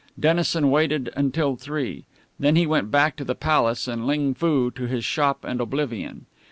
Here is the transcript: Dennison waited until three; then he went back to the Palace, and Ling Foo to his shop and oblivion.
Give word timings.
Dennison 0.19 0.71
waited 0.71 1.11
until 1.15 1.55
three; 1.55 2.05
then 2.39 2.55
he 2.55 2.65
went 2.65 2.89
back 2.89 3.15
to 3.17 3.23
the 3.23 3.35
Palace, 3.35 3.87
and 3.87 4.07
Ling 4.07 4.33
Foo 4.33 4.71
to 4.71 4.87
his 4.87 5.05
shop 5.05 5.45
and 5.47 5.61
oblivion. 5.61 6.25